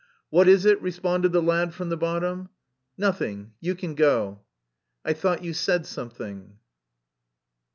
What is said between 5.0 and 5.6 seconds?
"I thought you